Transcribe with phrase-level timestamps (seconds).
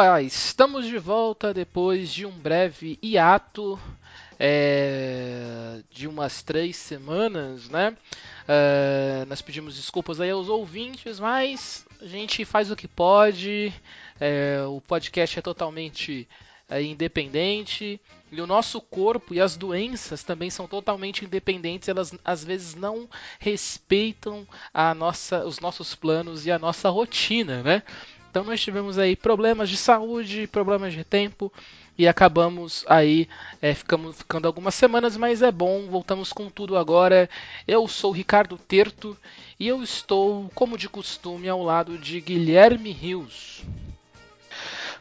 [0.00, 3.78] Opa, estamos de volta depois de um breve hiato
[4.38, 7.94] é, de umas três semanas, né?
[8.48, 13.74] É, nós pedimos desculpas aí aos ouvintes, mas a gente faz o que pode.
[14.18, 16.26] É, o podcast é totalmente
[16.66, 18.00] é, independente
[18.32, 21.90] e o nosso corpo e as doenças também são totalmente independentes.
[21.90, 23.06] Elas às vezes não
[23.38, 27.82] respeitam a nossa, os nossos planos e a nossa rotina, né?
[28.30, 31.52] Então nós tivemos aí problemas de saúde, problemas de tempo
[31.98, 33.28] e acabamos aí
[33.60, 37.28] é, ficamos ficando algumas semanas, mas é bom, voltamos com tudo agora.
[37.66, 39.16] Eu sou Ricardo Terto
[39.58, 43.64] e eu estou, como de costume, ao lado de Guilherme Rios.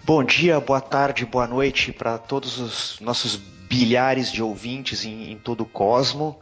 [0.03, 5.37] Bom dia, boa tarde, boa noite para todos os nossos bilhares de ouvintes em, em
[5.37, 6.39] todo o cosmo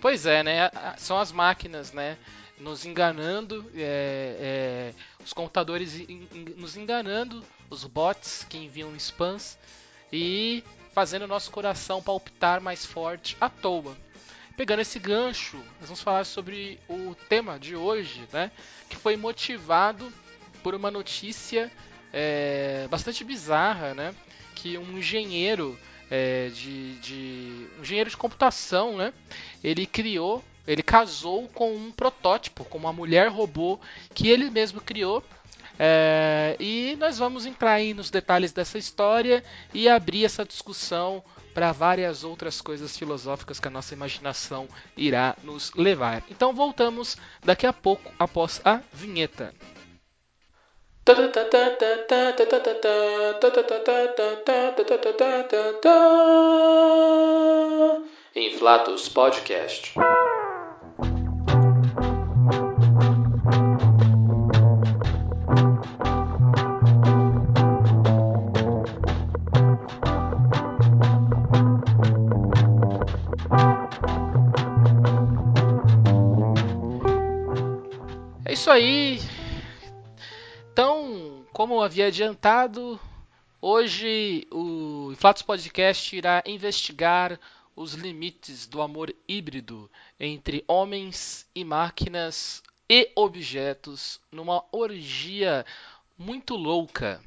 [0.00, 2.18] Pois é, né, são as máquinas, né,
[2.58, 4.92] nos enganando, é, é,
[5.24, 6.06] os computadores
[6.56, 9.56] nos enganando, os bots que enviam spams
[10.12, 10.62] e
[10.92, 13.96] fazendo o nosso coração palpitar mais forte à toa.
[14.56, 18.50] Pegando esse gancho, nós vamos falar sobre o tema de hoje, né?
[18.88, 20.12] Que foi motivado
[20.62, 21.72] por uma notícia
[22.12, 24.14] é, bastante bizarra, né?
[24.54, 25.78] Que um engenheiro
[26.10, 29.14] é, de, de um engenheiro de computação, né?
[29.64, 33.80] Ele criou, ele casou com um protótipo, com uma mulher robô
[34.14, 35.24] que ele mesmo criou
[35.78, 41.22] é, e nós vamos entrar aí nos detalhes dessa história e abrir essa discussão
[41.54, 46.22] para várias outras coisas filosóficas que a nossa imaginação irá nos levar.
[46.30, 49.54] Então voltamos daqui a pouco após a vinheta.
[58.36, 59.94] Inflatos Podcast.
[81.62, 82.98] Como havia adiantado,
[83.60, 87.38] hoje o Inflatos Podcast irá investigar
[87.76, 89.88] os limites do amor híbrido
[90.18, 95.64] entre homens e máquinas e objetos numa orgia
[96.18, 97.22] muito louca.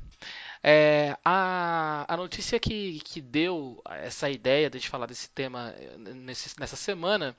[0.61, 5.73] É, a, a notícia que, que deu essa ideia de a gente falar desse tema
[5.77, 7.33] eh, nesse, nessa semana,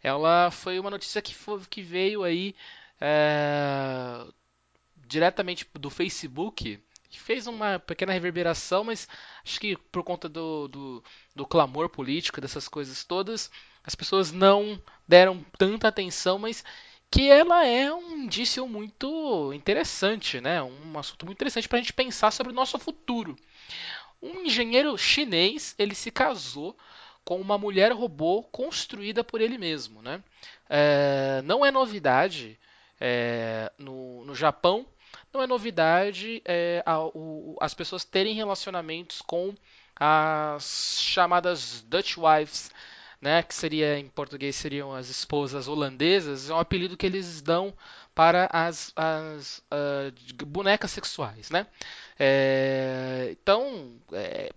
[0.00, 2.54] ela foi uma notícia que, foi, que veio aí
[3.00, 4.24] é,
[5.10, 6.80] diretamente do Facebook,
[7.10, 9.08] que fez uma pequena reverberação, mas
[9.44, 11.04] acho que por conta do, do,
[11.34, 13.50] do clamor político, dessas coisas todas,
[13.84, 16.64] as pessoas não deram tanta atenção, mas
[17.10, 20.62] que ela é um indício muito interessante, né?
[20.62, 23.34] um assunto muito interessante para a gente pensar sobre o nosso futuro.
[24.22, 26.78] Um engenheiro chinês ele se casou
[27.24, 30.00] com uma mulher robô construída por ele mesmo.
[30.00, 30.22] Né?
[30.68, 32.56] É, não é novidade
[33.00, 34.86] é, no, no Japão
[35.32, 39.54] não é novidade é, a, o, as pessoas terem relacionamentos com
[39.96, 42.70] as chamadas Dutch wives,
[43.20, 47.74] né, que seria em português seriam as esposas holandesas, é um apelido que eles dão
[48.14, 51.66] para as, as uh, bonecas sexuais, né?
[52.18, 54.52] É, então, é,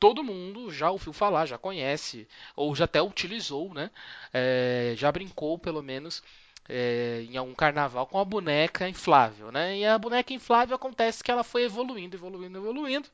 [0.00, 2.26] todo mundo já ouviu falar, já conhece,
[2.56, 3.90] ou já até utilizou, né?
[4.32, 6.22] É, já brincou, pelo menos,
[6.68, 9.78] é, em algum carnaval com a boneca inflável, né?
[9.78, 13.08] E a boneca inflável acontece que ela foi evoluindo, evoluindo, evoluindo,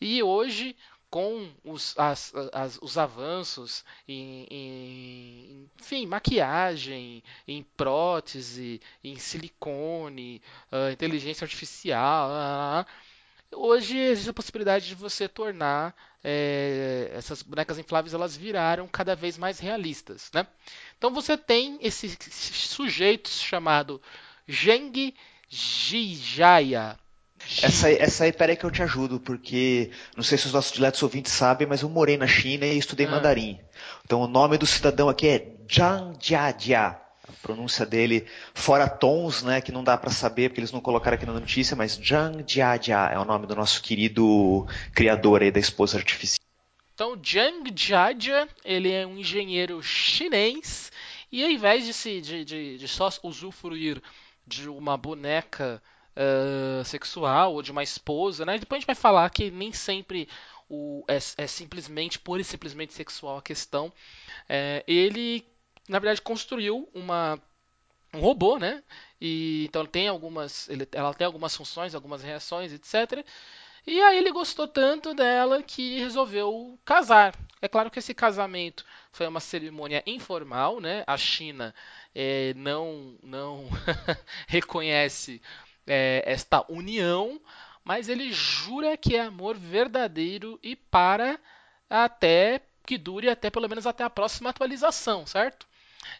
[0.00, 0.76] e hoje
[1.10, 10.42] com os, as, as, os avanços em, em, enfim, maquiagem, em prótese, em silicone,
[10.72, 12.86] uh, inteligência artificial, uh,
[13.52, 19.38] hoje existe a possibilidade de você tornar é, essas bonecas infláveis elas viraram cada vez
[19.38, 20.46] mais realistas, né?
[20.98, 24.00] Então você tem esse sujeito chamado
[24.50, 25.14] Zheng
[25.48, 26.98] Jijaya,
[27.62, 31.02] essa, essa aí, peraí que eu te ajudo, porque não sei se os nossos diletos
[31.02, 33.10] ouvintes sabem, mas eu morei na China e estudei ah.
[33.10, 33.60] mandarim.
[34.04, 37.05] Então o nome do cidadão aqui é Zhang Jiajia.
[37.28, 41.16] A pronúncia dele, fora tons, né, que não dá para saber porque eles não colocaram
[41.16, 45.60] aqui na notícia, mas Zhang Jiajia é o nome do nosso querido criador aí da
[45.60, 46.44] esposa artificial.
[46.94, 50.90] Então, Zhang Jiajia, ele é um engenheiro chinês
[51.30, 54.00] e ao invés de, se, de, de, de só usufruir
[54.46, 55.82] de uma boneca
[56.16, 58.58] uh, sexual ou de uma esposa, né?
[58.58, 60.28] Depois a gente vai falar que nem sempre
[60.68, 63.92] o, é, é simplesmente, pura e simplesmente sexual a questão.
[64.48, 65.44] É, ele,
[65.88, 67.40] na verdade, construiu uma,
[68.14, 68.82] um robô, né?
[69.20, 73.24] E, então tem algumas, ele, ela tem algumas funções, algumas reações, etc.
[73.86, 77.34] E aí ele gostou tanto dela que resolveu casar.
[77.62, 81.04] É claro que esse casamento foi uma cerimônia informal, né?
[81.06, 81.74] A China
[82.14, 83.68] é, não não
[84.48, 85.40] reconhece
[85.86, 87.40] é, esta união,
[87.84, 91.38] mas ele jura que é amor verdadeiro e para
[91.88, 95.66] até que dure até pelo menos até a próxima atualização, certo?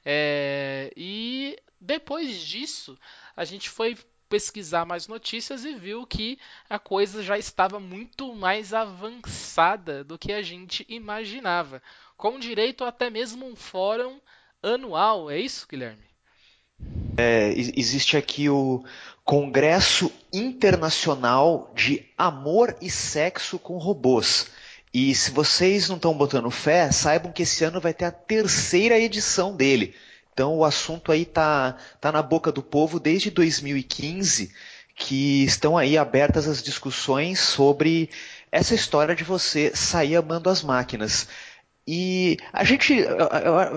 [0.05, 2.99] É, e depois disso,
[3.37, 3.97] a gente foi
[4.29, 6.39] pesquisar mais notícias e viu que
[6.69, 11.81] a coisa já estava muito mais avançada do que a gente imaginava,
[12.17, 14.21] com direito até mesmo um fórum
[14.63, 15.31] anual.
[15.31, 16.05] É isso, Guilherme?
[17.17, 18.85] É, existe aqui o
[19.25, 24.51] Congresso Internacional de Amor e Sexo com Robôs.
[24.99, 28.99] E se vocês não estão botando fé, saibam que esse ano vai ter a terceira
[28.99, 29.95] edição dele.
[30.33, 34.51] Então o assunto aí tá, tá na boca do povo desde 2015,
[34.95, 38.09] que estão aí abertas as discussões sobre
[38.51, 41.29] essa história de você sair amando as máquinas.
[41.89, 42.97] E a gente.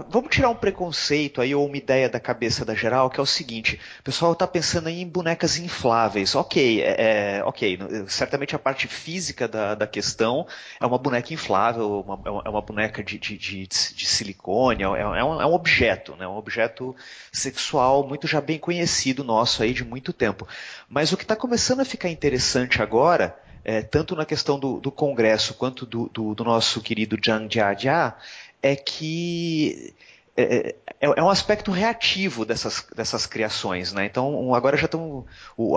[0.10, 3.26] Vamos tirar um preconceito aí, ou uma ideia da cabeça da geral, que é o
[3.26, 6.34] seguinte: o pessoal está pensando em bonecas infláveis.
[6.34, 7.78] Ok, é, é, ok.
[8.08, 10.48] Certamente a parte física da, da questão
[10.82, 15.24] é uma boneca inflável, uma, é uma boneca de, de, de, de silicone, é, é,
[15.24, 16.28] um, é um objeto, né?
[16.28, 16.96] um objeto
[17.32, 20.48] sexual muito já bem conhecido nosso aí de muito tempo.
[20.90, 24.92] Mas o que está começando a ficar interessante agora é, tanto na questão do, do
[24.92, 28.16] Congresso quanto do, do, do, nosso querido Zhang Jiajia,
[28.62, 29.94] é que
[30.36, 33.92] é, é, é, um aspecto reativo dessas, dessas criações.
[33.92, 34.06] Né?
[34.06, 35.26] Então, agora já estão.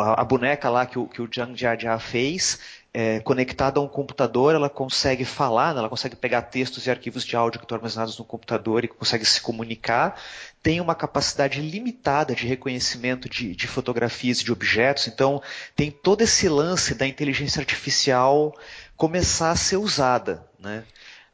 [0.01, 2.61] A, a, boneca lá que o, que o Zhang Jiajia fez
[2.95, 5.79] é, conectada a um computador, ela consegue falar, né?
[5.81, 9.25] ela consegue pegar textos e arquivos de áudio que estão armazenados no computador e consegue
[9.25, 10.21] se comunicar.
[10.63, 15.43] Tem uma capacidade limitada de reconhecimento de, de fotografias e de objetos, então
[15.75, 18.55] tem todo esse lance da inteligência artificial
[18.95, 20.47] começar a ser usada.
[20.59, 20.85] Né?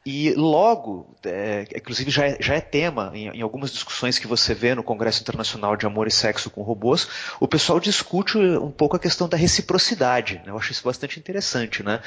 [0.05, 4.53] E logo, é, inclusive já é, já é tema em, em, algumas discussões que você
[4.53, 7.07] vê no Congresso Internacional de Amor e Sexo com Robôs,
[7.39, 10.35] o pessoal discute um pouco a questão da reciprocidade.
[10.45, 10.51] Né?
[10.51, 11.83] Eu acho isso bastante interessante.
[11.83, 11.99] Né?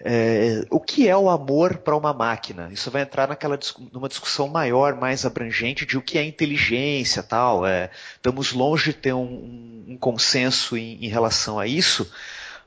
[0.00, 2.68] É, o que é o amor para uma máquina?
[2.72, 3.58] Isso vai entrar naquela
[3.92, 7.64] numa discussão maior, mais abrangente de o que é inteligência, tal.
[7.64, 12.10] É, estamos longe de ter um, um consenso em, em relação a isso.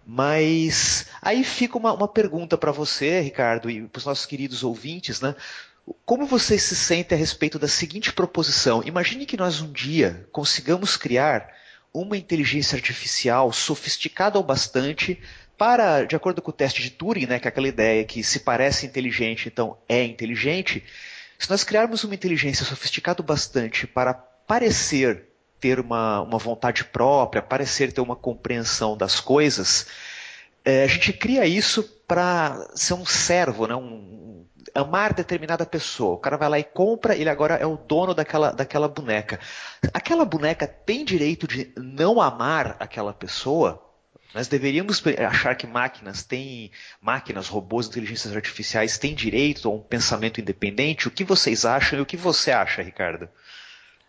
[0.06, 5.22] Mas aí fica uma, uma pergunta para você, Ricardo, e para os nossos queridos ouvintes,
[5.22, 5.36] né?
[6.06, 8.84] Como você se sente a respeito da seguinte proposição?
[8.84, 11.50] Imagine que nós um dia consigamos criar
[11.94, 15.20] uma inteligência artificial sofisticada o bastante
[15.58, 18.40] para, de acordo com o teste de Turing, né, que é aquela ideia que se
[18.40, 20.84] parece inteligente, então é inteligente,
[21.38, 25.31] se nós criarmos uma inteligência sofisticada o bastante para parecer
[25.62, 29.86] ter uma, uma vontade própria, parecer ter uma compreensão das coisas,
[30.66, 33.76] é, a gente cria isso para ser um servo, né?
[33.76, 36.16] Um, amar determinada pessoa.
[36.16, 39.40] O cara vai lá e compra, ele agora é o dono daquela, daquela boneca.
[39.94, 43.86] Aquela boneca tem direito de não amar aquela pessoa?
[44.34, 50.40] Nós deveríamos achar que máquinas têm, máquinas, robôs, inteligências artificiais têm direito a um pensamento
[50.40, 51.08] independente?
[51.08, 53.28] O que vocês acham e o que você acha, Ricardo?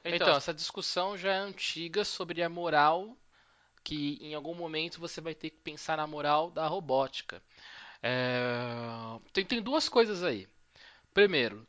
[0.04, 3.16] Então, essa discussão já é antiga sobre a moral,
[3.84, 7.42] que em algum momento você vai ter que pensar na moral da robótica.
[8.02, 9.20] É...
[9.32, 10.48] Tem, tem duas coisas aí.
[11.14, 11.66] Primeiro,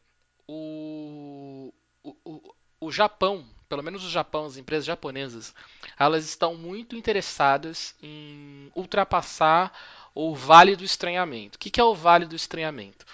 [0.48, 1.74] o,
[2.04, 5.54] o, o, o Japão, pelo menos o Japão, as empresas japonesas,
[6.00, 9.72] elas estão muito interessadas em ultrapassar
[10.16, 11.56] o Vale do Estranhamento.
[11.56, 13.06] O que é o Vale do Estranhamento?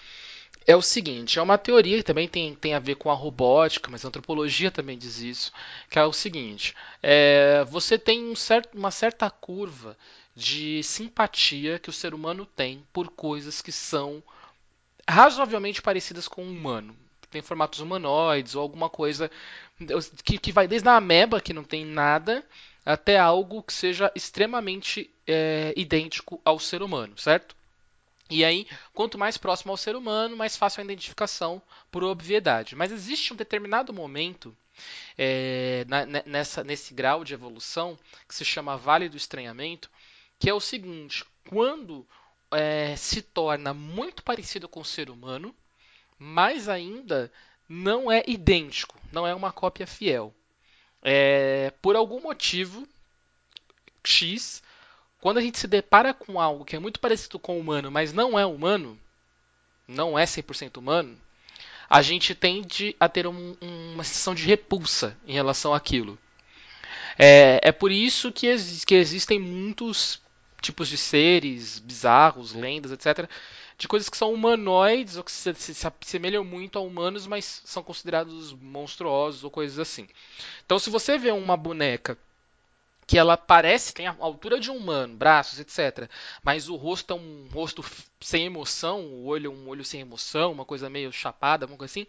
[0.67, 3.89] É o seguinte, é uma teoria que também tem, tem a ver com a robótica,
[3.89, 5.51] mas a antropologia também diz isso,
[5.89, 9.97] que é o seguinte, é, você tem um certo, uma certa curva
[10.35, 14.21] de simpatia que o ser humano tem por coisas que são
[15.09, 16.95] razoavelmente parecidas com o humano.
[17.31, 19.29] Tem formatos humanoides ou alguma coisa
[20.23, 22.43] que, que vai desde a ameba, que não tem nada,
[22.85, 27.55] até algo que seja extremamente é, idêntico ao ser humano, certo?
[28.29, 32.75] E aí, quanto mais próximo ao ser humano, mais fácil a identificação por obviedade.
[32.75, 34.55] Mas existe um determinado momento
[35.17, 39.89] é, na, nessa, nesse grau de evolução que se chama Vale do Estranhamento,
[40.38, 42.07] que é o seguinte: quando
[42.51, 45.55] é, se torna muito parecido com o ser humano,
[46.17, 47.31] mas ainda
[47.67, 50.33] não é idêntico, não é uma cópia fiel.
[51.01, 52.88] É, por algum motivo
[54.03, 54.62] X,
[55.21, 58.13] quando a gente se depara com algo que é muito parecido com o humano, mas
[58.13, 58.97] não é humano,
[59.88, 61.17] não é 100% humano,
[61.89, 66.17] a gente tende a ter um, uma sensação de repulsa em relação àquilo.
[67.17, 70.21] É, é por isso que, ex que existem muitos
[70.61, 73.29] tipos de seres bizarros, lendas, etc.,
[73.77, 77.61] de coisas que são humanoides ou que se, se, se assemelham muito a humanos, mas
[77.63, 80.07] são considerados monstruosos ou coisas assim.
[80.65, 82.17] Então, se você vê uma boneca
[83.09, 86.07] que ela parece, tem a altura de um humano, braços, etc.
[86.43, 87.83] Mas o rosto é um rosto
[88.21, 91.91] sem emoção, o olho é um olho sem emoção, uma coisa meio chapada, alguma coisa
[91.91, 92.05] assim.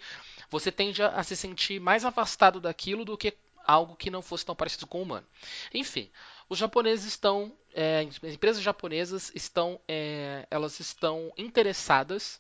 [0.50, 3.33] Você tende a se sentir mais afastado daquilo do que
[3.66, 5.26] algo que não fosse tão parecido com o humano.
[5.73, 6.11] Enfim,
[6.50, 12.38] os japoneses estão, é, as empresas japonesas estão, é, elas estão interessadas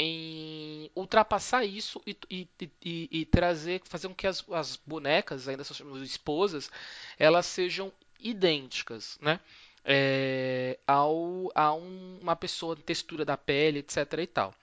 [0.00, 2.48] em ultrapassar isso e, e,
[2.82, 6.70] e, e, trazer, fazer com que as, as bonecas, ainda são esposas,
[7.18, 9.38] elas sejam idênticas, né?
[9.84, 13.96] É, ao, a um, uma pessoa, textura da pele, etc.
[14.18, 14.54] e tal.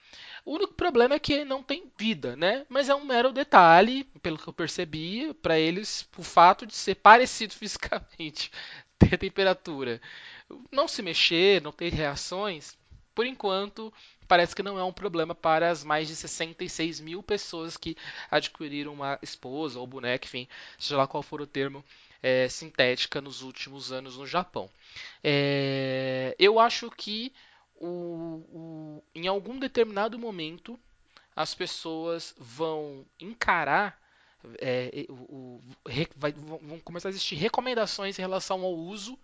[0.46, 2.66] O único problema é que não tem vida, né?
[2.70, 6.96] Mas é um mero detalhe, pelo que eu percebi, para eles, o fato de ser
[6.96, 8.52] parecido fisicamente,
[8.98, 10.02] ter temperatura,
[10.72, 12.78] não se mexer, não ter reações,
[13.18, 13.92] por enquanto
[14.28, 17.98] parece que não é um problema para as mais de 66 mil pessoas que
[18.30, 20.48] adquiriram uma esposa ou boneca, enfim,
[20.78, 21.84] seja lá qual for o termo,
[22.22, 24.70] é, sintética nos últimos anos no Japão.
[25.24, 27.34] É, eu acho que
[27.74, 27.88] o,
[28.54, 30.80] o, em algum determinado momento
[31.36, 34.00] as pessoas vão encarar
[34.60, 35.60] é, o,
[36.16, 39.18] vai, vão começar a existir recomendações em relação ao uso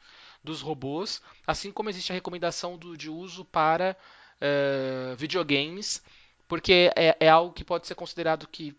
[0.44, 3.96] dos robôs, assim como existe a recomendação do, de uso para
[4.42, 6.04] é, videogames,
[6.48, 8.76] porque é, é, algo que pode ser considerado que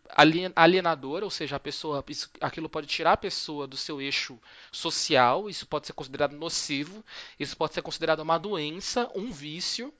[0.55, 4.39] alienador, ou seja, a pessoa, isso, aquilo pode tirar a pessoa do seu eixo
[4.71, 7.05] social, isso pode ser considerado nocivo,
[7.41, 9.93] isso pode ser considerado uma doença, um vício,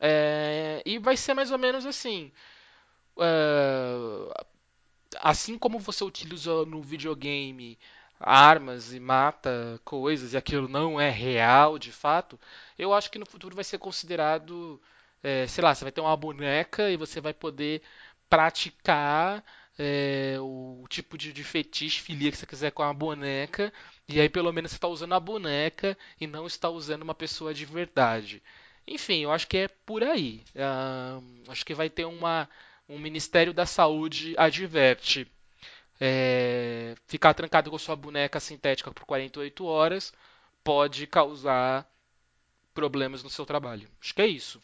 [0.00, 2.32] é, e vai ser mais ou menos assim.
[3.18, 4.50] É,
[5.20, 7.78] assim como você utiliza no videogame
[8.22, 12.38] armas e mata coisas e aquilo não é real de fato,
[12.78, 14.80] eu acho que no futuro vai ser considerado,
[15.22, 17.82] é, sei lá, você vai ter uma boneca e você vai poder
[18.28, 19.44] praticar
[19.78, 23.72] é, o tipo de, de fetiche, filia que você quiser com a boneca,
[24.08, 27.52] e aí pelo menos você está usando a boneca e não está usando uma pessoa
[27.54, 28.42] de verdade.
[28.86, 30.44] Enfim, eu acho que é por aí.
[30.54, 32.48] Uh, acho que vai ter uma.
[32.88, 35.26] Um Ministério da Saúde adverte.
[36.04, 40.12] É, ficar trancado com sua boneca sintética por 48 horas
[40.64, 41.86] pode causar
[42.74, 43.86] problemas no seu trabalho.
[44.00, 44.60] Acho que é isso.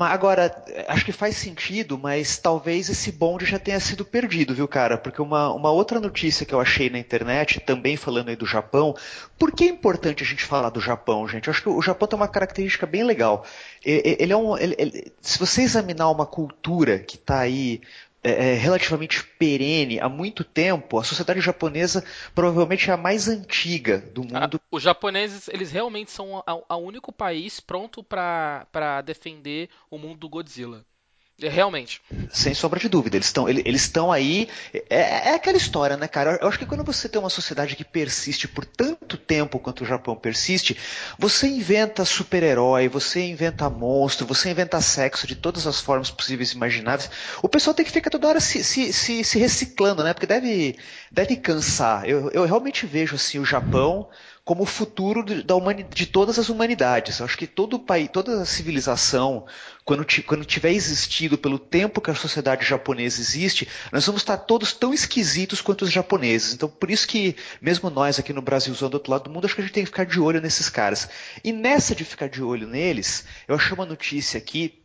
[0.00, 4.98] Agora, acho que faz sentido, mas talvez esse bonde já tenha sido perdido, viu, cara?
[4.98, 8.96] Porque uma, uma outra notícia que eu achei na internet, também falando aí do Japão,
[9.38, 11.46] por que é importante a gente falar do Japão, gente?
[11.46, 13.44] Eu acho que o Japão tem uma característica bem legal.
[13.84, 17.80] Ele é um, ele, ele, se você examinar uma cultura que está aí
[18.22, 20.98] é, é, relativamente perene há muito tempo.
[20.98, 24.36] A sociedade japonesa provavelmente é a mais antiga do mundo.
[24.36, 30.28] Ah, os japoneses, eles realmente são o único país pronto para defender o mundo do
[30.28, 30.84] Godzilla.
[31.42, 32.00] É, realmente.
[32.30, 33.16] Sem sombra de dúvida.
[33.16, 34.48] Eles estão eles aí.
[34.90, 36.38] É, é, aquela história, né, cara?
[36.40, 39.86] Eu acho que quando você tem uma sociedade que persiste por tanto tempo quanto o
[39.86, 40.76] Japão persiste,
[41.18, 46.56] você inventa super-herói, você inventa monstro, você inventa sexo de todas as formas possíveis e
[46.56, 47.10] imagináveis.
[47.42, 50.12] O pessoal tem que ficar toda hora se, se, se, se reciclando, né?
[50.12, 50.76] Porque deve,
[51.10, 52.08] deve cansar.
[52.08, 54.08] Eu, eu realmente vejo assim o Japão
[54.50, 55.54] como o futuro de, da
[55.94, 57.20] de todas as humanidades.
[57.20, 59.46] Eu acho que todo país, toda civilização,
[59.84, 64.72] quando, quando tiver existido pelo tempo que a sociedade japonesa existe, nós vamos estar todos
[64.72, 66.52] tão esquisitos quanto os japoneses.
[66.52, 69.54] Então, por isso que, mesmo nós aqui no Brasil, do outro lado do mundo, acho
[69.54, 71.08] que a gente tem que ficar de olho nesses caras.
[71.44, 74.82] E nessa de ficar de olho neles, eu achei uma notícia aqui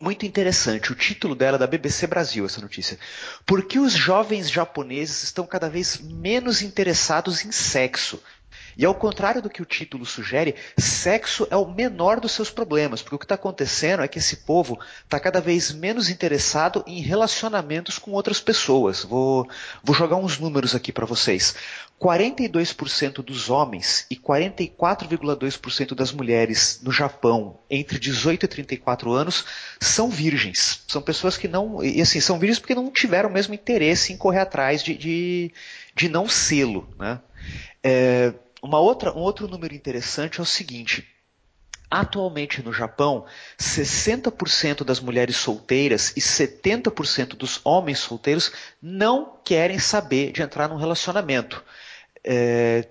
[0.00, 0.90] muito interessante.
[0.90, 2.98] O título dela é da BBC Brasil, essa notícia.
[3.44, 8.22] Por que os jovens japoneses estão cada vez menos interessados em sexo?
[8.76, 13.00] E ao contrário do que o título sugere, sexo é o menor dos seus problemas,
[13.00, 17.00] porque o que está acontecendo é que esse povo está cada vez menos interessado em
[17.00, 19.02] relacionamentos com outras pessoas.
[19.02, 19.48] Vou,
[19.82, 21.54] vou jogar uns números aqui para vocês.
[21.98, 29.46] 42% dos homens e 44,2% das mulheres no Japão entre 18 e 34 anos
[29.80, 30.82] são virgens.
[30.86, 31.82] São pessoas que não.
[31.82, 35.50] E assim, são virgens porque não tiveram o mesmo interesse em correr atrás de, de,
[35.94, 36.86] de não sê-lo.
[36.98, 37.18] Né?
[37.82, 38.34] É,
[38.66, 41.06] uma outra, um outro número interessante é o seguinte.
[41.88, 43.24] Atualmente no Japão,
[43.56, 50.76] 60% das mulheres solteiras e 70% dos homens solteiros não querem saber de entrar num
[50.76, 51.62] relacionamento.
[52.24, 52.88] É,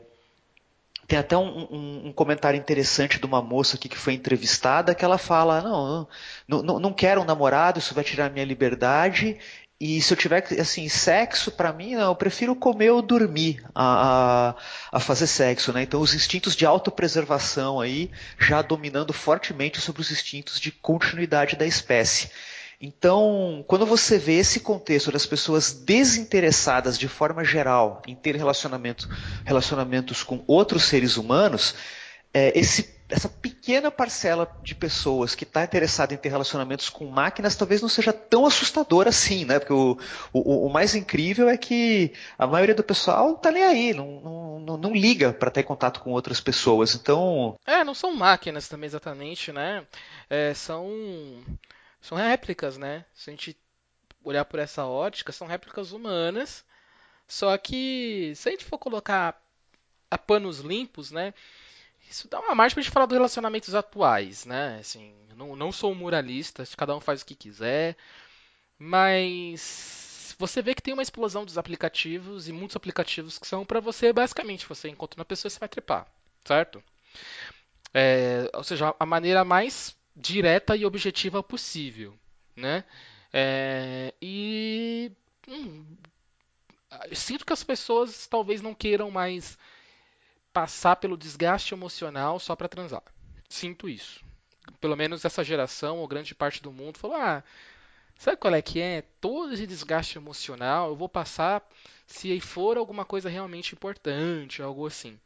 [1.07, 5.03] tem até um, um, um, comentário interessante de uma moça aqui que foi entrevistada que
[5.03, 6.07] ela fala: não,
[6.47, 9.37] não, não, quero um namorado, isso vai tirar minha liberdade
[9.79, 14.49] e se eu tiver, assim, sexo, para mim, não, eu prefiro comer ou dormir a,
[14.49, 14.55] a,
[14.93, 15.83] a, fazer sexo, né?
[15.83, 18.09] Então, os instintos de autopreservação aí
[18.39, 22.29] já dominando fortemente sobre os instintos de continuidade da espécie.
[22.79, 29.09] Então, quando você vê esse contexto das pessoas desinteressadas de forma geral em ter relacionamento,
[29.43, 31.75] relacionamentos com outros seres humanos,
[32.33, 37.55] é, esse essa pequena parcela de pessoas que está interessada em ter relacionamentos com máquinas
[37.55, 39.59] talvez não seja tão assustadora assim, né?
[39.59, 39.97] Porque o,
[40.33, 44.59] o, o mais incrível é que a maioria do pessoal não tá nem aí, não,
[44.59, 46.95] não, não liga para ter contato com outras pessoas.
[46.95, 47.55] Então.
[47.65, 49.85] É, não são máquinas também exatamente, né?
[50.27, 50.89] É, são,
[52.01, 53.05] são réplicas, né?
[53.13, 53.55] Se a gente
[54.23, 56.65] olhar por essa ótica, são réplicas humanas.
[57.27, 59.39] Só que se a gente for colocar
[60.09, 61.33] a panos limpos, né?
[62.09, 64.77] Isso dá uma margem pra gente falar dos relacionamentos atuais, né?
[64.79, 67.95] Assim, não, não sou um muralista, cada um faz o que quiser,
[68.79, 73.79] mas você vê que tem uma explosão dos aplicativos e muitos aplicativos que são para
[73.79, 76.07] você, basicamente, você encontra uma pessoa e você vai trepar,
[76.45, 76.83] certo?
[77.93, 82.13] É, ou seja, a maneira mais direta e objetiva possível,
[82.55, 82.83] né?
[83.33, 85.11] É, e
[85.47, 85.85] hum,
[87.13, 89.57] sinto que as pessoas talvez não queiram mais
[90.55, 93.03] passar pelo desgaste emocional só para transar.
[93.49, 94.23] Sinto isso.
[94.79, 97.43] Pelo menos essa geração, ou grande parte do mundo, falou: ah,
[98.17, 99.03] sabe qual é que é?
[99.19, 101.61] Todo esse desgaste emocional eu vou passar
[102.07, 105.19] se for alguma coisa realmente importante, algo assim.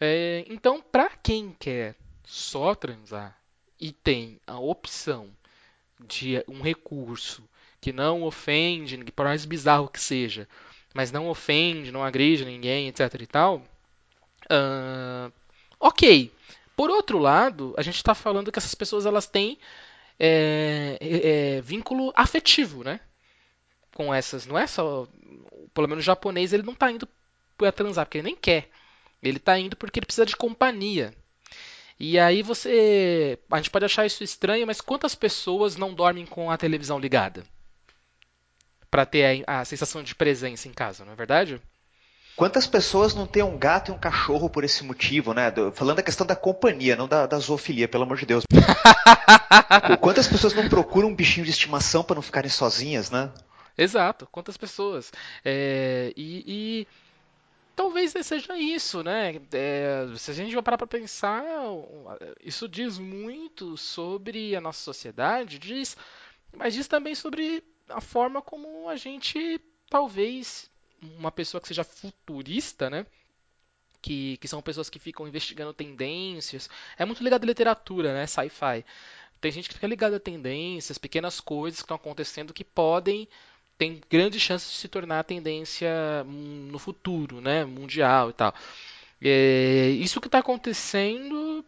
[0.00, 3.36] É, então, para quem quer só transar
[3.80, 5.28] e tem a opção
[5.98, 7.42] de um recurso
[7.80, 10.48] que não ofende, por mais bizarro que seja,
[10.94, 13.66] mas não ofende, não agride ninguém, etc e tal,
[14.52, 15.32] Uh,
[15.80, 16.30] ok.
[16.76, 19.58] Por outro lado, a gente está falando que essas pessoas elas têm
[20.18, 23.00] é, é, vínculo afetivo, né?
[23.94, 24.46] Com essas.
[24.46, 25.06] Não é só.
[25.74, 27.08] Pelo menos o japonês ele não está indo
[27.56, 28.68] para transar, porque ele nem quer.
[29.22, 31.14] Ele está indo porque ele precisa de companhia.
[31.98, 33.38] E aí você.
[33.50, 37.44] A gente pode achar isso estranho, mas quantas pessoas não dormem com a televisão ligada?
[38.90, 41.60] Para ter a, a sensação de presença em casa, não é verdade?
[42.34, 45.52] Quantas pessoas não têm um gato e um cachorro por esse motivo, né?
[45.74, 48.44] Falando da questão da companhia, não da, da zoofilia, pelo amor de Deus.
[50.00, 53.30] Quantas pessoas não procuram um bichinho de estimação para não ficarem sozinhas, né?
[53.76, 55.10] Exato, quantas pessoas.
[55.44, 56.86] É, e, e,
[57.74, 59.40] talvez seja isso, né?
[59.52, 61.42] É, se a gente vai parar para pensar,
[62.42, 65.96] isso diz muito sobre a nossa sociedade, diz,
[66.54, 70.70] mas diz também sobre a forma como a gente talvez
[71.02, 73.06] uma pessoa que seja futurista, né?
[74.00, 76.68] Que, que, são pessoas que ficam investigando tendências.
[76.98, 78.26] É muito ligado à literatura, né?
[78.26, 78.84] Sci-fi.
[79.40, 83.28] Tem gente que fica ligada a tendências, pequenas coisas que estão acontecendo que podem
[83.78, 85.90] tem grandes chances de se tornar tendência
[86.24, 87.64] hum, no futuro, né?
[87.64, 88.54] Mundial e tal.
[89.20, 91.64] É, isso que está acontecendo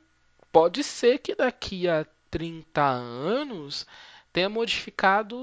[0.53, 3.87] pode ser que daqui a 30 anos
[4.33, 5.37] tenha modificado,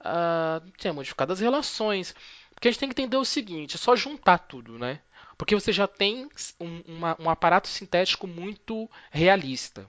[0.00, 2.14] uh, tenha modificado as relações.
[2.60, 5.00] Porque a gente tem que entender o seguinte: é só juntar tudo, né?
[5.38, 6.28] Porque você já tem
[6.60, 9.88] um, uma, um aparato sintético muito realista.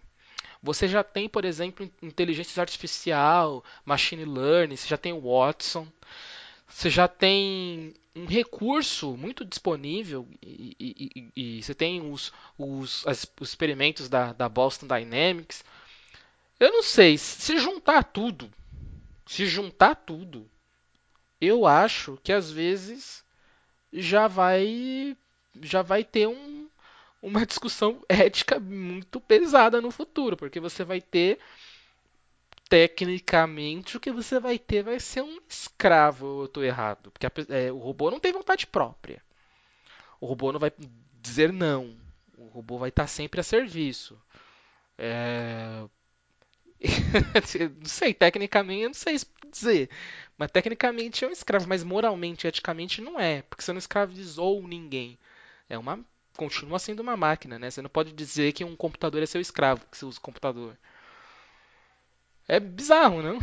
[0.64, 5.86] Você já tem, por exemplo, inteligência artificial, machine learning, você já tem o Watson,
[6.66, 13.06] você já tem um recurso muito disponível e, e, e, e você tem os, os,
[13.06, 15.66] as, os experimentos da, da, Boston Dynamics.
[16.58, 18.50] Eu não sei, se juntar tudo,
[19.26, 20.50] se juntar tudo,
[21.42, 23.26] eu acho que às vezes
[23.92, 25.18] já vai
[25.62, 26.70] já vai ter um,
[27.22, 31.40] uma discussão ética muito pesada no futuro, porque você vai ter
[32.70, 37.32] tecnicamente o que você vai ter vai ser um escravo, eu estou errado, porque a,
[37.50, 39.22] é, o robô não tem vontade própria.
[40.22, 40.72] O robô não vai
[41.22, 41.98] dizer não.
[42.38, 44.18] O robô vai estar sempre a serviço.
[44.98, 45.84] É...
[47.80, 49.18] não sei, tecnicamente eu não sei
[49.52, 49.90] dizer.
[50.42, 55.16] Mas tecnicamente é um escravo, mas moralmente, eticamente não é, porque você não escravizou ninguém.
[55.70, 56.00] É uma
[56.36, 57.70] continua sendo uma máquina, né?
[57.70, 60.76] Você não pode dizer que um computador é seu escravo, que você usa o computador.
[62.48, 63.38] É bizarro, não?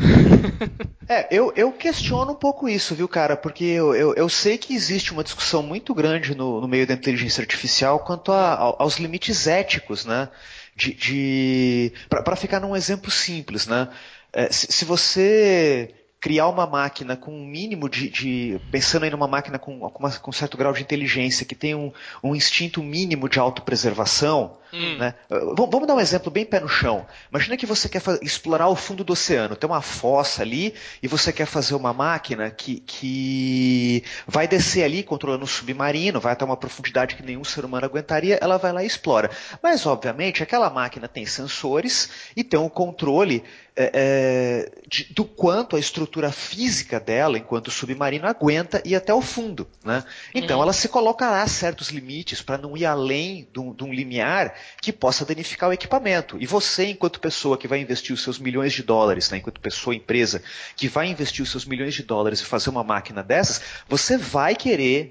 [1.08, 3.36] é, eu, eu questiono um pouco isso, viu, cara?
[3.36, 6.94] Porque eu, eu, eu sei que existe uma discussão muito grande no, no meio da
[6.94, 10.28] inteligência artificial quanto a, aos limites éticos, né?
[10.74, 13.88] De, de para ficar num exemplo simples, né?
[14.32, 19.28] É, se, se você criar uma máquina com um mínimo de, de pensando em uma
[19.28, 22.82] máquina com, com, uma, com, um certo grau de inteligência que tem um, um instinto
[22.82, 24.98] mínimo de autopreservação, hum.
[24.98, 25.14] né?
[25.28, 27.06] vamos dar um exemplo bem pé no chão.
[27.30, 31.32] Imagina que você quer explorar o fundo do oceano, tem uma fossa ali e você
[31.32, 36.56] quer fazer uma máquina que, que vai descer ali controlando o submarino, vai até uma
[36.56, 39.30] profundidade que nenhum ser humano aguentaria, ela vai lá e explora.
[39.62, 43.42] Mas obviamente aquela máquina tem sensores e tem um controle
[43.80, 49.22] é, é, de, do quanto a estrutura física dela, enquanto submarino, aguenta ir até o
[49.22, 49.68] fundo.
[49.84, 50.02] Né?
[50.34, 50.64] Então uhum.
[50.64, 54.92] ela se colocará certos limites para não ir além de um, de um, limiar que
[54.92, 56.36] possa danificar o equipamento.
[56.40, 59.94] E você, enquanto pessoa que vai investir os seus milhões de dólares, né, enquanto pessoa,
[59.94, 60.42] empresa,
[60.76, 64.54] que vai investir os seus milhões de dólares e fazer uma máquina dessas, você vai
[64.54, 65.10] querer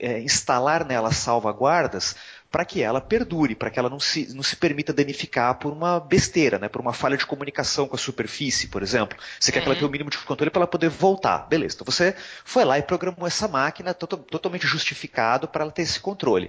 [0.00, 2.16] é, instalar nela salvaguardas
[2.54, 5.98] para que ela perdure, para que ela não se, não se permita danificar por uma
[5.98, 9.18] besteira, né, por uma falha de comunicação com a superfície, por exemplo.
[9.40, 11.48] Você quer que ela tenha o mínimo de controle para ela poder voltar.
[11.48, 15.82] Beleza, então você foi lá e programou essa máquina to totalmente justificado para ela ter
[15.82, 16.48] esse controle.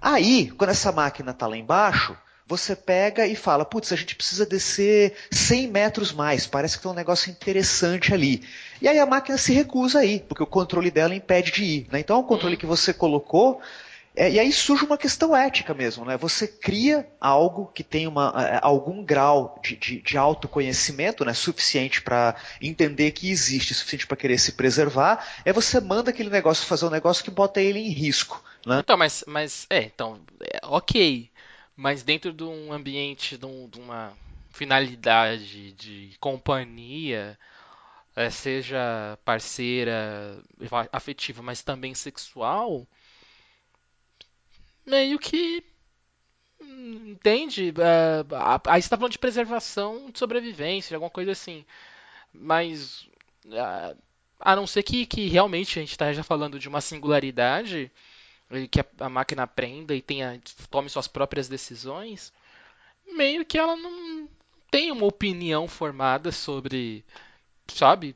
[0.00, 4.44] Aí, quando essa máquina está lá embaixo, você pega e fala, putz, a gente precisa
[4.44, 8.42] descer 100 metros mais, parece que tem um negócio interessante ali.
[8.82, 11.86] E aí a máquina se recusa a ir, porque o controle dela impede de ir.
[11.90, 12.00] Né?
[12.00, 13.60] Então o controle que você colocou
[14.16, 16.16] é, e aí surge uma questão ética mesmo, né?
[16.16, 21.34] Você cria algo que tem uma, é, algum grau de, de, de autoconhecimento, né?
[21.34, 25.26] Suficiente para entender que existe, suficiente para querer se preservar.
[25.44, 28.80] É você manda aquele negócio fazer um negócio que bota ele em risco, né?
[28.80, 31.30] Então, mas, mas é, então, é, ok.
[31.76, 34.16] Mas dentro de um ambiente, de, um, de uma
[34.50, 37.38] finalidade de companhia,
[38.16, 40.42] é, seja parceira,
[40.92, 42.86] afetiva, mas também sexual
[44.86, 45.64] meio que
[46.60, 47.72] entende?
[47.78, 48.24] É,
[48.66, 51.64] aí você tá falando de preservação de sobrevivência, alguma coisa assim.
[52.32, 53.08] Mas
[53.50, 53.96] é,
[54.40, 57.90] a não ser que, que realmente a gente esteja falando de uma singularidade,
[58.70, 62.32] que a, a, máquina aprenda e tenha, tome suas próprias decisões,
[63.06, 64.28] meio que ela não
[64.70, 67.04] tem uma opinião formada sobre,
[67.68, 68.14] sabe,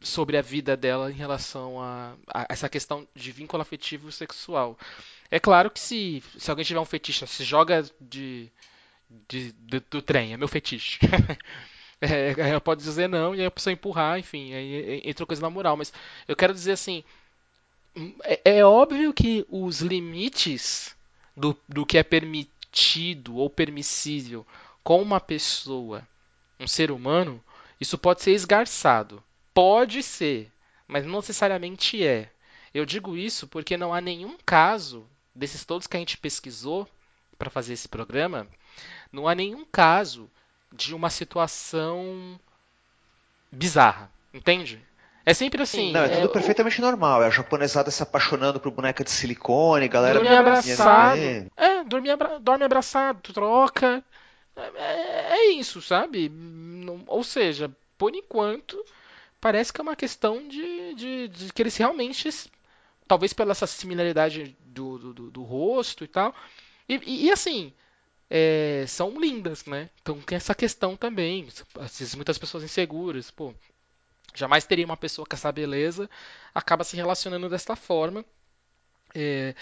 [0.00, 4.78] sobre a vida dela em relação a, a essa questão de vínculo afetivo sexual.
[5.30, 8.50] É claro que se, se alguém tiver um fetiche, se joga de,
[9.28, 10.98] de, de do trem, é meu fetiche.
[12.00, 15.50] é, ela pode dizer não e aí a pessoa empurrar, enfim, aí entra coisa na
[15.50, 15.76] moral.
[15.76, 15.92] Mas
[16.26, 17.04] eu quero dizer assim,
[18.24, 20.94] é, é óbvio que os limites
[21.36, 24.46] do, do que é permitido ou permissível
[24.82, 26.06] com uma pessoa,
[26.58, 27.42] um ser humano,
[27.80, 29.22] isso pode ser esgarçado.
[29.54, 30.50] Pode ser,
[30.88, 32.30] mas não necessariamente é.
[32.72, 36.88] Eu digo isso porque não há nenhum caso desses todos que a gente pesquisou
[37.38, 38.46] para fazer esse programa,
[39.10, 40.30] não há nenhum caso
[40.72, 42.38] de uma situação
[43.50, 44.80] bizarra, entende?
[45.24, 45.92] É sempre assim.
[45.92, 46.84] Não, é tudo é, perfeitamente o...
[46.84, 47.22] normal.
[47.22, 50.18] É a japonesada se apaixonando por boneca de silicone, galera.
[50.18, 51.20] Dormir abraçado.
[51.56, 52.40] É, dormir abra...
[52.40, 54.02] dorme abraçado, troca.
[54.56, 56.30] É, é, é isso, sabe?
[57.06, 58.84] Ou seja, por enquanto,
[59.40, 62.28] parece que é uma questão de, de, de que eles realmente
[63.06, 66.34] talvez pela essa similaridade do, do, do rosto e tal.
[66.88, 67.72] E, e, e, assim,
[68.30, 69.90] é, são lindas, né?
[70.00, 71.46] Então tem essa questão também.
[71.78, 73.54] Às vezes muitas pessoas inseguras, pô,
[74.34, 76.08] jamais teria uma pessoa com essa beleza,
[76.54, 78.24] acaba se relacionando desta forma.
[79.14, 79.54] É,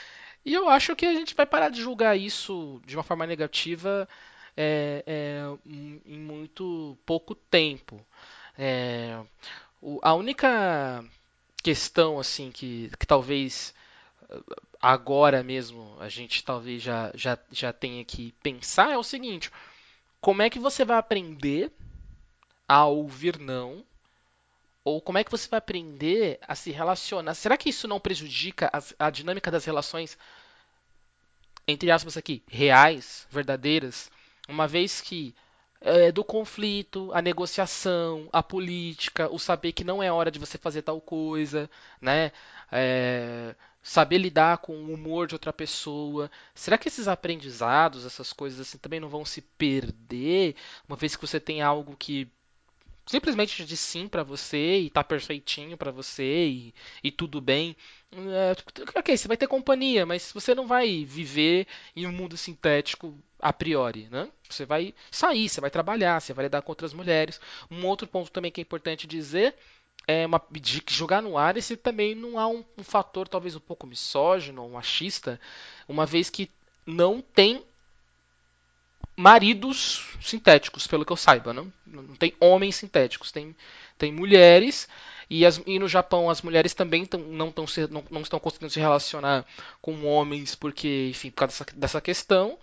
[0.45, 4.09] e eu acho que a gente vai parar de julgar isso de uma forma negativa
[4.57, 8.05] é, é, em muito pouco tempo.
[8.59, 9.21] É,
[9.81, 11.05] o, a única
[11.63, 13.75] questão assim que, que talvez
[14.81, 19.51] agora mesmo a gente talvez já, já, já tenha que pensar é o seguinte:
[20.21, 21.71] como é que você vai aprender
[22.69, 23.85] a ouvir não?
[24.91, 27.35] Ou como é que você vai aprender a se relacionar?
[27.35, 30.19] Será que isso não prejudica a, a dinâmica das relações,
[31.67, 34.11] entre aspas aqui, reais, verdadeiras?
[34.49, 35.35] Uma vez que
[35.81, 40.59] é, do conflito, a negociação, a política, o saber que não é hora de você
[40.59, 42.33] fazer tal coisa, né?
[42.71, 46.31] É, saber lidar com o humor de outra pessoa.
[46.55, 50.55] Será que esses aprendizados, essas coisas assim, também não vão se perder
[50.89, 52.31] uma vez que você tem algo que
[53.07, 57.77] simplesmente diz sim para você e tá perfeitinho para você e, e, tudo bem.
[58.13, 63.17] É, ok, você vai ter companhia, mas você não vai viver em um mundo sintético
[63.39, 64.29] a priori, né?
[64.49, 67.41] Você vai sair, você vai trabalhar, você vai lidar com outras mulheres.
[67.71, 69.55] Um outro ponto também que é importante dizer
[70.07, 73.61] é uma, de jogar no ar esse também não há um, um fator talvez um
[73.61, 75.41] pouco misógino ou machista,
[75.89, 76.51] uma vez que
[76.87, 77.63] não tem
[79.21, 83.55] maridos sintéticos, pelo que eu saiba, não, não tem homens sintéticos, tem,
[83.99, 84.89] tem mulheres
[85.29, 88.41] e, as, e no Japão as mulheres também tão, não, tão se, não, não, estão
[88.41, 89.45] conseguindo se relacionar
[89.81, 92.59] com homens porque, enfim, por causa dessa, dessa questão.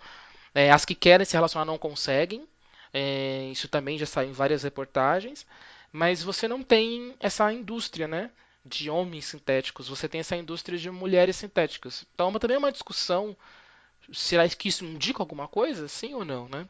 [0.54, 2.46] É, as que querem se relacionar não conseguem.
[2.92, 5.46] É, isso também já saiu em várias reportagens.
[5.92, 8.30] Mas você não tem essa indústria, né?
[8.64, 12.04] De homens sintéticos, você tem essa indústria de mulheres sintéticas.
[12.14, 13.34] Então, também é uma discussão.
[14.12, 15.88] Será que isso indica alguma coisa?
[15.88, 16.66] Sim ou não, né?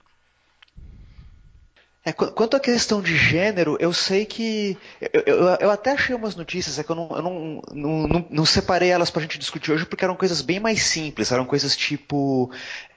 [2.05, 4.79] É, quanto à questão de gênero, eu sei que.
[5.12, 8.27] Eu, eu, eu até achei umas notícias, é que eu não, eu não, não, não,
[8.31, 11.31] não separei elas pra gente discutir hoje, porque eram coisas bem mais simples.
[11.31, 12.51] Eram coisas tipo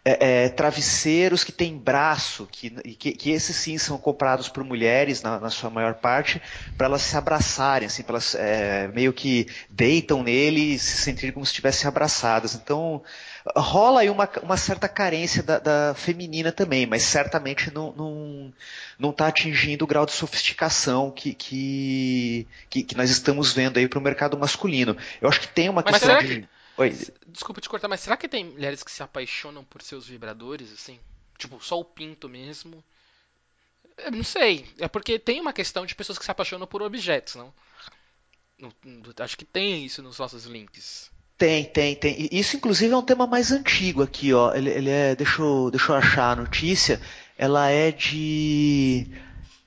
[0.06, 5.22] é, é, travesseiros que têm braço, que, que, que, esses sim são comprados por mulheres,
[5.22, 6.42] na, na sua maior parte,
[6.78, 11.46] para elas se abraçarem, assim, elas é, meio que deitam nele e se sentirem como
[11.46, 12.56] se estivessem abraçadas.
[12.56, 13.04] Então,
[13.56, 18.54] rola aí uma, uma certa carência da, da, feminina também, mas certamente não está não,
[19.00, 23.88] não tá atingindo o grau de sofisticação que, que, que, que nós estamos vendo aí
[23.88, 24.96] para o mercado masculino.
[25.20, 26.48] Eu acho que tem uma mas questão de.
[26.78, 26.98] Oi.
[27.28, 31.00] Desculpa te cortar, mas será que tem mulheres que se apaixonam por seus vibradores, assim?
[31.38, 32.84] Tipo, só o pinto mesmo?
[33.98, 34.66] Eu não sei.
[34.80, 37.54] É porque tem uma questão de pessoas que se apaixonam por objetos, não?
[39.20, 41.12] Acho que tem isso nos nossos links.
[41.42, 42.30] Tem, tem, tem.
[42.32, 44.54] Isso, inclusive, é um tema mais antigo aqui, ó.
[44.54, 45.16] Ele, ele é.
[45.16, 47.02] Deixa eu, deixa eu achar a notícia.
[47.36, 49.08] Ela é de.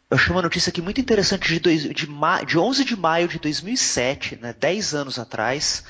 [0.08, 2.06] Eu achei uma notícia aqui muito interessante de, dois, de,
[2.46, 5.82] de 11 de maio de 2007, né, 10 anos atrás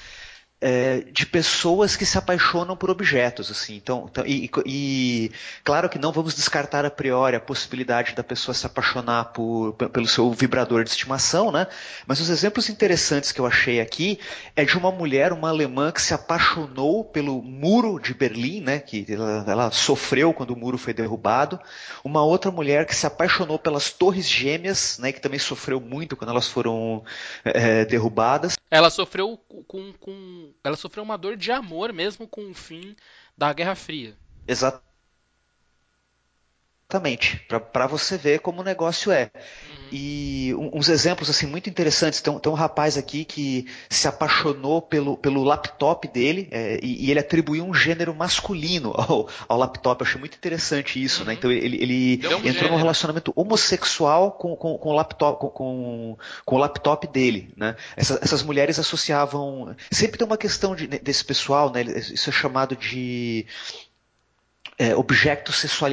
[0.66, 3.76] é, de pessoas que se apaixonam por objetos, assim.
[3.76, 5.30] Então, então e, e,
[5.62, 10.06] claro que não vamos descartar a priori a possibilidade da pessoa se apaixonar por, pelo
[10.06, 11.66] seu vibrador de estimação, né?
[12.06, 14.18] Mas os exemplos interessantes que eu achei aqui
[14.56, 18.78] é de uma mulher, uma alemã que se apaixonou pelo muro de Berlim, né?
[18.78, 21.60] Que ela, ela sofreu quando o muro foi derrubado.
[22.02, 25.12] Uma outra mulher que se apaixonou pelas torres gêmeas, né?
[25.12, 27.04] Que também sofreu muito quando elas foram
[27.44, 28.56] é, derrubadas.
[28.70, 32.96] Ela sofreu com, com ela sofreu uma dor de amor mesmo com o fim
[33.36, 34.16] da Guerra Fria.
[36.94, 37.44] Exatamente.
[37.72, 39.30] Para você ver como o negócio é.
[39.34, 39.84] Uhum.
[39.90, 42.20] E uns exemplos assim muito interessantes.
[42.20, 47.10] Tem, tem, um rapaz aqui que se apaixonou pelo, pelo laptop dele é, e, e,
[47.10, 50.00] ele atribuiu um gênero masculino ao, ao laptop.
[50.00, 51.24] Eu achei muito interessante isso, né?
[51.24, 51.26] uhum.
[51.26, 51.34] né?
[51.34, 52.70] Então ele, ele entrou gênero.
[52.70, 57.74] num relacionamento homossexual com, com, com o laptop, com, com, com, o laptop dele, né?
[57.96, 59.74] Essas, essas mulheres associavam.
[59.90, 61.82] Sempre tem uma questão de, desse pessoal, né?
[61.82, 63.46] Isso é chamado de
[64.76, 65.92] é, objeto, sexual,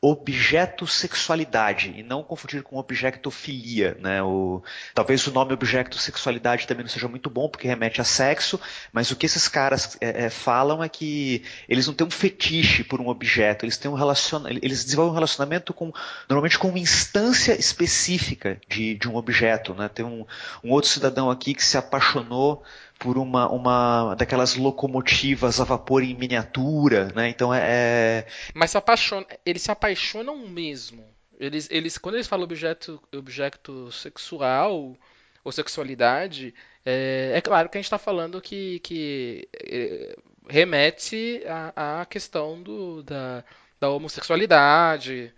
[0.00, 4.22] objeto sexualidade e não confundir com objectofilia, né?
[4.22, 4.62] O,
[4.92, 8.60] talvez o nome objeto sexualidade também não seja muito bom porque remete a sexo,
[8.92, 12.82] mas o que esses caras é, é, falam é que eles não têm um fetiche
[12.82, 15.92] por um objeto, eles têm um relacion, eles desenvolvem um relacionamento com
[16.28, 19.88] normalmente com uma instância específica de, de um objeto, né?
[19.88, 20.26] Tem um,
[20.64, 22.64] um outro cidadão aqui que se apaixonou
[23.02, 27.28] por uma, uma daquelas locomotivas a vapor em miniatura, né?
[27.28, 27.60] Então é.
[27.64, 31.04] é Mas se apaixona, eles se apaixonam mesmo.
[31.38, 34.96] Eles, eles, quando eles falam objeto, objeto sexual
[35.42, 36.54] ou sexualidade,
[36.86, 40.16] é, é claro que a gente está falando que, que é,
[40.48, 41.42] remete
[41.74, 43.42] à, à questão do, da,
[43.80, 45.34] da homossexualidade.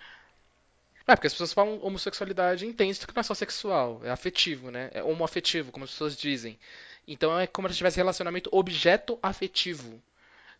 [1.07, 4.91] É, porque as pessoas falam homossexualidade entende que não é só sexual, é afetivo, né?
[4.93, 6.59] É homoafetivo, como as pessoas dizem.
[7.07, 10.03] Então é como se tivesse relacionamento objeto afetivo.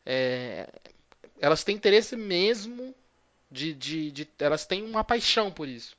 [0.05, 0.69] É,
[1.41, 2.95] elas têm interesse mesmo
[3.51, 5.97] de, de, de, Elas têm uma paixão por isso.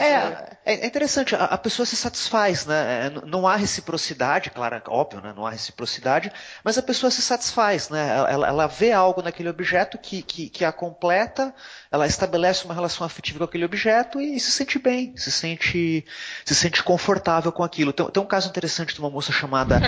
[0.00, 3.06] É, é, é interessante, a, a, pessoa se satisfaz, né?
[3.06, 5.32] É, não há reciprocidade, claro, óbvio, né?
[5.34, 6.32] Não há reciprocidade,
[6.64, 8.16] mas a pessoa se satisfaz, né?
[8.28, 11.54] Ela, ela vê algo naquele objeto que, que, que, a completa,
[11.90, 16.04] ela estabelece uma relação afetiva com aquele objeto e, se sente bem, se sente,
[16.44, 17.92] se sente confortável com aquilo.
[17.92, 19.80] Tem, tem um caso interessante de uma moça chamada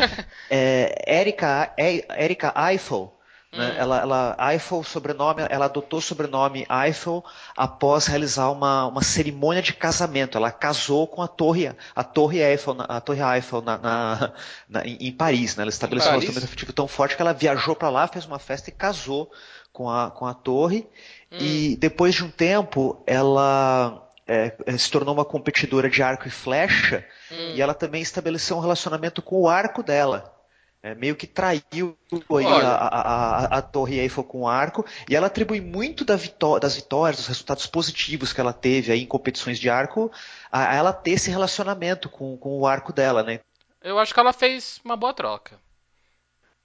[0.48, 1.74] é, Erika,
[2.16, 3.19] Erika Eiffel,
[3.52, 3.72] né?
[3.72, 3.74] Hum.
[3.76, 7.24] Ela, ela, Eiffel, sobrenome, ela adotou o sobrenome Eiffel
[7.56, 10.38] após realizar uma, uma cerimônia de casamento.
[10.38, 14.32] Ela casou com a torre, a torre Eiffel, a torre Eiffel na, na,
[14.68, 15.56] na em, em, Paris.
[15.56, 15.62] Né?
[15.62, 18.70] Ela estabeleceu um relacionamento afetivo tão forte que ela viajou para lá, fez uma festa
[18.70, 19.30] e casou
[19.72, 20.86] com a, com a torre.
[21.32, 21.38] Hum.
[21.40, 27.04] E depois de um tempo, ela é, se tornou uma competidora de arco e flecha.
[27.32, 27.54] Hum.
[27.56, 30.39] E ela também estabeleceu um relacionamento com o arco dela
[30.82, 35.26] é, meio que traiu a, a, a, a, Torre Eiffel com o arco, e ela
[35.26, 39.58] atribui muito da vitó das vitórias, dos resultados positivos que ela teve aí em competições
[39.58, 40.10] de arco,
[40.50, 43.40] a, ela ter esse relacionamento com, com o arco dela, né?
[43.82, 45.58] Eu acho que ela fez uma boa troca.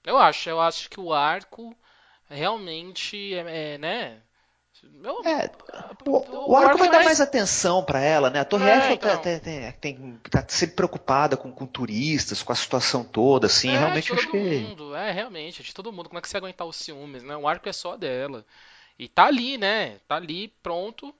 [0.04, 1.76] Eu acho, eu acho que o arco
[2.28, 4.22] realmente é, é né?
[5.02, 5.50] Eu, é,
[6.04, 8.40] o, o, arco vai dar mais atenção para ela, né?
[8.40, 9.18] A Torre é, Eiffel então.
[9.18, 13.78] tem, tem, tem, tá sempre preocupada com, com, turistas, com a situação toda, assim, é,
[13.78, 14.58] realmente de todo acho que...
[14.58, 16.08] mundo, é, realmente, de todo mundo.
[16.08, 17.36] Como é que você aguentar os ciúmes, né?
[17.36, 18.44] O arco é só dela.
[18.98, 19.98] E tá ali, né?
[20.08, 21.14] Tá ali pronto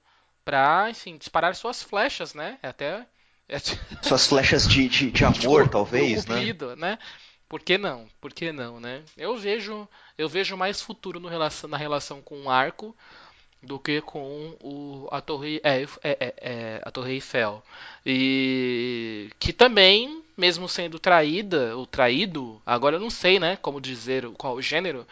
[0.45, 2.59] pra, enfim, disparar suas flechas, né?
[2.63, 3.07] É até...
[3.49, 3.61] É...
[4.03, 6.91] Suas flechas de, de, de amor, de talvez, cupido, né?
[6.91, 6.99] né?
[7.49, 8.09] Por que não?
[8.21, 9.05] Por que não, né?
[9.17, 12.97] Eu vejo, eu vejo mais futuro no relação, na relação com o arco
[13.63, 17.63] do que com o, a Torre é, é, é, a Torre Eiffel.
[18.05, 24.29] E que também mesmo sendo traída ou traído agora eu não sei né como dizer
[24.33, 25.07] qual o gênero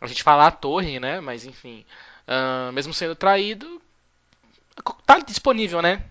[0.00, 1.86] a gente fala a torre né mas enfim
[2.26, 3.80] uh, mesmo sendo traído
[5.06, 6.04] tá disponível né?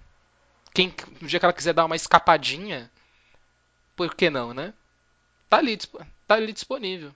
[0.73, 2.89] Quem no dia que ela quiser dar uma escapadinha
[3.95, 4.73] por que não né?
[5.49, 5.77] Tá ali
[6.27, 7.13] tá ali disponível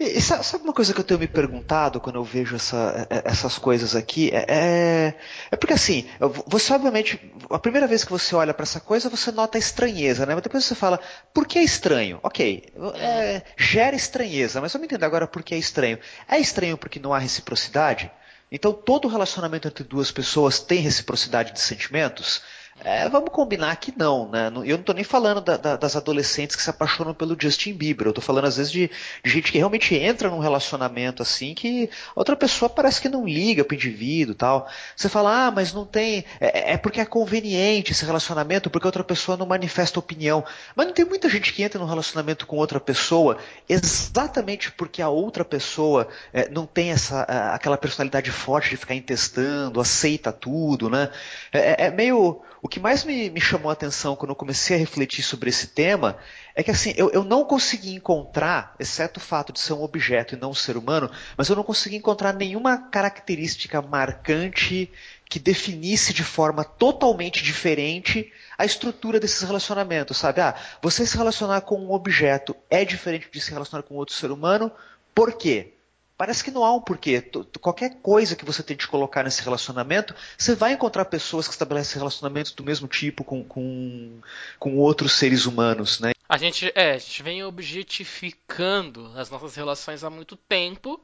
[0.00, 3.22] e, sabe uma coisa que eu tenho me perguntado quando eu vejo essa, é, é,
[3.24, 4.30] essas coisas aqui?
[4.32, 5.14] É, é,
[5.50, 6.08] é, porque assim,
[6.46, 10.34] você obviamente, a primeira vez que você olha para essa coisa, você nota estranheza, né?
[10.34, 11.00] Mas depois você fala,
[11.34, 12.20] por que é estranho?
[12.22, 15.98] Ok, é, gera estranheza, mas vamos entender agora por que é estranho.
[16.28, 18.08] É estranho porque não há reciprocidade?
[18.52, 22.40] Então todo relacionamento entre duas pessoas tem reciprocidade de sentimentos?
[22.84, 24.46] É, vamos combinar que não, né?
[24.46, 28.06] Eu não estou nem falando da, da, das adolescentes que se apaixonam pelo Justin Bieber.
[28.06, 28.90] Eu estou falando às vezes de,
[29.24, 33.64] de, gente que realmente entra num relacionamento assim que outra pessoa parece que não liga
[33.64, 34.68] pro indivíduo tal.
[34.96, 36.24] Você fala, ah, mas não tem.
[36.40, 40.44] É, é porque é conveniente esse relacionamento, porque outra pessoa não manifesta opinião.
[40.76, 43.38] Mas não tem muita gente que entra num relacionamento com outra pessoa
[43.68, 49.80] exatamente porque a outra pessoa é, não tem essa, aquela personalidade forte de ficar intestando,
[49.80, 51.10] aceita tudo, né?
[51.52, 54.76] é, é, é meio o que mais me, me, chamou a atenção quando eu comecei
[54.76, 56.18] a refletir sobre esse tema
[56.54, 60.34] é que assim, eu, eu, não consegui encontrar, exceto o fato de ser um objeto
[60.34, 64.92] e não um ser humano, mas eu não consegui encontrar nenhuma característica marcante
[65.30, 70.42] que definisse de forma totalmente diferente a estrutura desses relacionamentos, sabe?
[70.42, 74.30] Ah, você se relacionar com um objeto é diferente de se relacionar com outro ser
[74.30, 74.70] humano,
[75.14, 75.72] por quê?
[76.18, 77.22] Parece que não há um porquê.
[77.60, 82.50] Qualquer coisa que você tente colocar nesse relacionamento, você vai encontrar pessoas que estabelecem relacionamentos
[82.50, 84.20] do mesmo tipo com, com,
[84.58, 86.10] com outros seres humanos, né?
[86.28, 91.00] A gente, é, a gente vem objetificando as nossas relações há muito tempo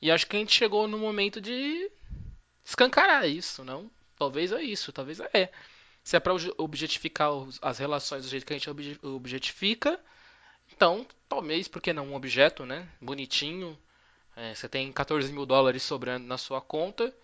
[0.00, 1.90] e acho que a gente chegou no momento de
[2.62, 3.90] escancarar isso, não?
[4.18, 5.50] Talvez é isso, talvez é.
[6.02, 7.30] Se é para objetificar
[7.62, 8.70] as relações do jeito que a gente
[9.02, 9.98] objetifica,
[10.70, 12.86] então talvez, por que não um objeto, né?
[13.00, 13.78] Bonitinho,
[14.36, 17.14] é, você tem 14 mil dólares sobrando na sua conta,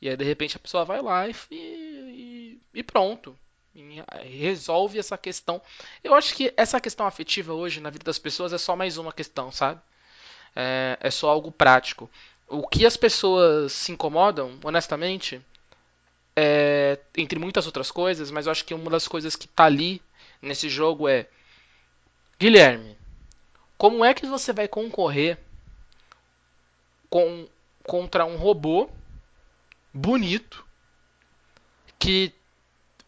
[0.00, 3.36] e aí de repente a pessoa vai lá e, e, e pronto.
[3.74, 5.62] E resolve essa questão.
[6.02, 9.12] Eu acho que essa questão afetiva hoje na vida das pessoas é só mais uma
[9.12, 9.80] questão, sabe?
[10.56, 12.10] É, é só algo prático.
[12.48, 15.40] O que as pessoas se incomodam, honestamente,
[16.34, 20.02] é, entre muitas outras coisas, mas eu acho que uma das coisas que tá ali
[20.40, 21.26] nesse jogo é
[22.38, 22.96] Guilherme,
[23.76, 25.38] como é que você vai concorrer
[27.10, 27.48] com,
[27.84, 28.88] contra um robô
[29.92, 30.64] bonito
[31.98, 32.32] que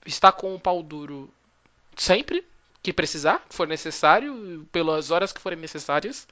[0.07, 1.33] está com o pau duro
[1.97, 2.45] sempre
[2.83, 6.27] que precisar, que for necessário, pelas horas que forem necessárias,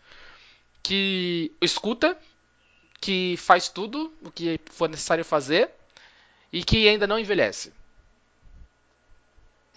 [0.83, 2.19] que escuta,
[3.01, 5.71] que faz tudo o que for necessário fazer
[6.53, 7.73] e que ainda não envelhece.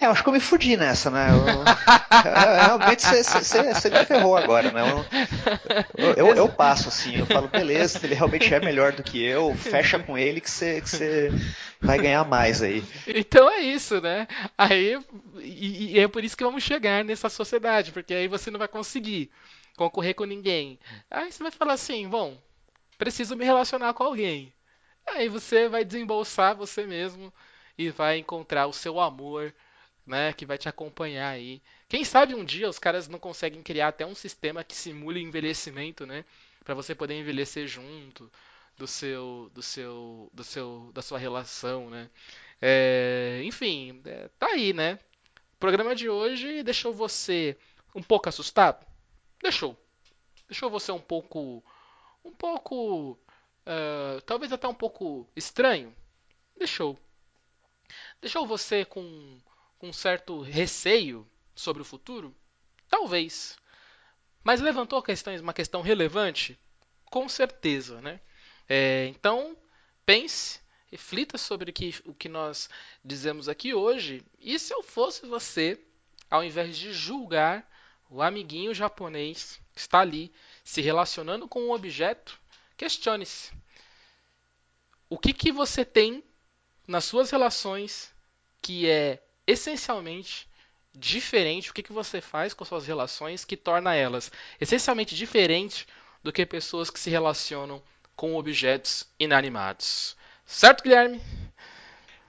[0.02, 1.28] É, eu acho que eu me fudi nessa, né?
[1.30, 1.64] Eu,
[2.56, 4.82] realmente você me ferrou agora, né?
[5.95, 9.54] Eu, eu, eu, passo assim, eu falo, beleza, ele realmente é melhor do que eu,
[9.54, 11.30] fecha com ele que você que
[11.80, 12.84] vai ganhar mais aí.
[13.06, 14.28] Então é isso, né?
[14.58, 14.99] Aí,
[15.38, 18.68] e, e é por isso que vamos chegar nessa sociedade, porque aí você não vai
[18.68, 19.30] conseguir
[19.78, 20.80] concorrer com ninguém.
[21.12, 22.36] Aí você vai falar assim, bom,
[22.97, 24.52] preciso me relacionar com alguém.
[25.08, 27.32] Aí você vai desembolsar você mesmo
[27.78, 29.54] e vai encontrar o seu amor
[30.12, 31.62] né, que vai te acompanhar aí.
[31.88, 36.05] Quem sabe um dia os caras não conseguem criar até um sistema que simule envelhecimento,
[36.05, 36.26] né,
[36.66, 38.30] para você poder envelhecer junto
[38.78, 42.09] do seu, do seu, do seu, da sua relação, né?
[42.62, 44.99] É, enfim, é, tá aí, né?
[45.53, 47.57] O programa de hoje deixou você
[47.95, 48.86] um pouco assustado?
[49.41, 49.78] Deixou.
[50.49, 51.64] Deixou você um pouco,
[52.26, 53.18] um pouco,
[53.66, 55.95] uh, talvez até um pouco estranho?
[56.57, 56.99] Deixou.
[58.22, 59.51] Deixou você com com
[59.88, 62.36] um certo receio sobre o futuro?
[62.89, 63.57] Talvez.
[64.43, 66.57] Mas levantou questões, uma questão relevante?
[67.05, 68.19] Com certeza, né?
[68.67, 69.57] É, então,
[70.05, 70.59] pense,
[70.91, 72.69] reflita sobre que, o que nós
[73.03, 74.23] dizemos aqui hoje.
[74.39, 75.79] E se eu fosse você,
[76.29, 77.69] ao invés de julgar
[78.09, 80.32] o amiguinho japonês que está ali
[80.63, 82.39] se relacionando com um objeto,
[82.75, 83.51] questione-se.
[85.09, 86.23] O que, que você tem
[86.88, 88.13] nas suas relações
[88.61, 90.50] que é essencialmente
[90.94, 95.88] diferente, o que, que você faz com suas relações que torna elas essencialmente diferentes
[96.24, 97.82] do que pessoas que se relacionam
[98.16, 100.16] com objetos inanimados.
[100.46, 101.22] Certo, Guilherme?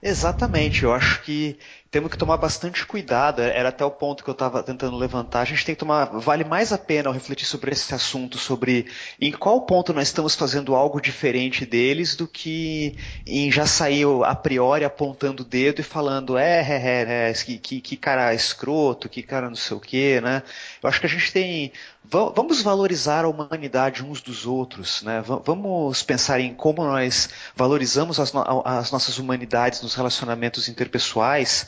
[0.01, 1.57] Exatamente, eu acho que
[1.93, 3.39] temos que tomar bastante cuidado.
[3.39, 5.41] Era até o ponto que eu estava tentando levantar.
[5.41, 6.05] A gente tem que tomar.
[6.05, 8.87] Vale mais a pena refletir sobre esse assunto, sobre
[9.21, 14.33] em qual ponto nós estamos fazendo algo diferente deles, do que em já sair a
[14.33, 19.07] priori apontando o dedo e falando, é, é, é, é que, que, que cara escroto,
[19.07, 20.41] que cara não sei o quê, né?
[20.81, 21.71] Eu acho que a gente tem.
[22.03, 25.23] Vamos valorizar a humanidade uns dos outros, né?
[25.23, 31.67] Vamos pensar em como nós valorizamos as, no as nossas humanidades nos relacionamentos interpessoais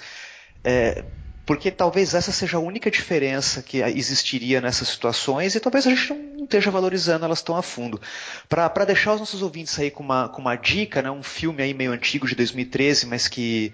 [0.66, 1.06] é,
[1.46, 6.12] porque talvez essa seja a única diferença que existiria nessas situações e talvez a gente
[6.12, 8.02] não esteja valorizando elas tão a fundo.
[8.50, 11.74] Para deixar os nossos ouvintes aí com uma, com uma dica, né, um filme aí
[11.74, 13.72] meio antigo de 2013, mas que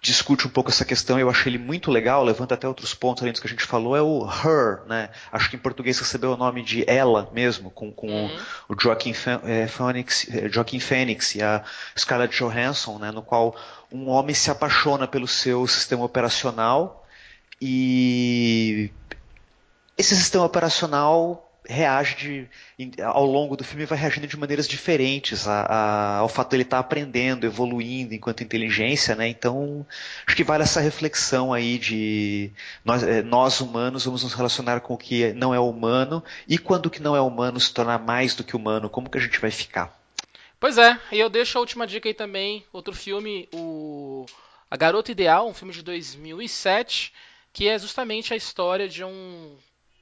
[0.00, 3.32] discute um pouco essa questão, eu achei ele muito legal, levanta até outros pontos além
[3.32, 5.10] do que a gente falou, é o Her, né?
[5.30, 8.36] Acho que em português recebeu o nome de Ela mesmo, com, com uhum.
[8.68, 9.14] o, o Joaquin,
[9.44, 11.62] é, Phoenix, é, Joaquin Phoenix e a
[11.96, 13.54] Scarlett Johansson, né, no qual
[13.94, 17.06] um homem se apaixona pelo seu sistema operacional
[17.62, 18.90] e
[19.96, 25.60] esse sistema operacional reage de, ao longo do filme vai reagindo de maneiras diferentes a,
[25.62, 29.28] a, ao fato de ele estar tá aprendendo, evoluindo enquanto inteligência, né?
[29.28, 29.86] Então
[30.26, 32.50] acho que vale essa reflexão aí de
[32.84, 36.86] nós, eh, nós, humanos vamos nos relacionar com o que não é humano e quando
[36.86, 39.40] o que não é humano se tornar mais do que humano, como que a gente
[39.40, 40.03] vai ficar?
[40.64, 44.24] Pois é, e eu deixo a última dica aí também, outro filme, o
[44.70, 47.12] A Garota Ideal, um filme de 2007,
[47.52, 49.58] que é justamente a história de um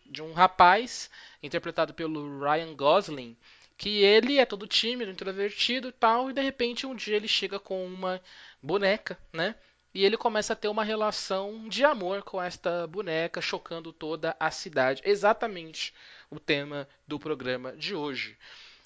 [0.06, 1.10] de um rapaz
[1.42, 3.36] interpretado pelo Ryan Gosling,
[3.76, 7.58] que ele é todo tímido, introvertido e tal, e de repente um dia ele chega
[7.58, 8.22] com uma
[8.62, 9.56] boneca, né?
[9.92, 14.48] E ele começa a ter uma relação de amor com esta boneca, chocando toda a
[14.52, 15.02] cidade.
[15.04, 15.92] Exatamente
[16.30, 18.38] o tema do programa de hoje.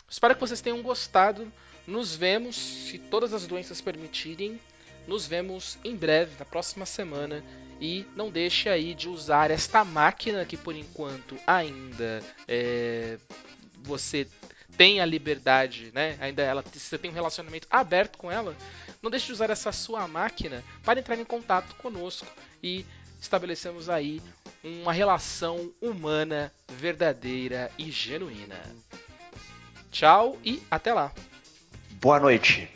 [0.09, 1.51] Espero que vocês tenham gostado.
[1.87, 4.61] Nos vemos, se todas as doenças permitirem,
[5.07, 7.45] nos vemos em breve, na próxima semana.
[7.81, 13.19] E não deixe aí de usar esta máquina que por enquanto ainda é,
[13.83, 14.27] você
[14.77, 16.17] tem a liberdade, né?
[16.21, 18.57] Ainda ela, você tem um relacionamento aberto com ela.
[19.03, 22.27] Não deixe de usar essa sua máquina para entrar em contato conosco
[22.63, 22.85] e
[23.21, 24.23] estabelecemos aí
[24.63, 28.61] uma relação humana verdadeira e genuína.
[29.91, 31.13] Tchau e até lá.
[32.01, 32.69] Boa noite.